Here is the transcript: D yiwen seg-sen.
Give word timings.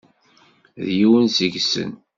D 0.85 0.87
yiwen 0.97 1.25
seg-sen. 1.35 1.91